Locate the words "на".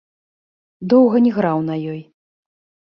1.69-1.75